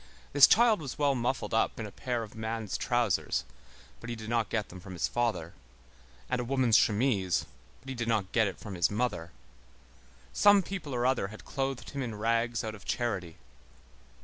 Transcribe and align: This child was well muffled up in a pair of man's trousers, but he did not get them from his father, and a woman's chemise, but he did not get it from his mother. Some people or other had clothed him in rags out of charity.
This 0.33 0.47
child 0.47 0.81
was 0.81 0.97
well 0.97 1.13
muffled 1.13 1.53
up 1.53 1.79
in 1.79 1.85
a 1.85 1.91
pair 1.91 2.23
of 2.23 2.33
man's 2.33 2.75
trousers, 2.75 3.43
but 3.99 4.09
he 4.09 4.15
did 4.15 4.29
not 4.31 4.49
get 4.49 4.69
them 4.69 4.79
from 4.79 4.93
his 4.93 5.07
father, 5.07 5.53
and 6.27 6.41
a 6.41 6.43
woman's 6.43 6.75
chemise, 6.75 7.45
but 7.81 7.89
he 7.89 7.93
did 7.93 8.07
not 8.07 8.31
get 8.31 8.47
it 8.47 8.57
from 8.57 8.73
his 8.73 8.89
mother. 8.89 9.29
Some 10.33 10.63
people 10.63 10.95
or 10.95 11.05
other 11.05 11.27
had 11.27 11.45
clothed 11.45 11.91
him 11.91 12.01
in 12.01 12.15
rags 12.15 12.63
out 12.63 12.73
of 12.73 12.83
charity. 12.83 13.35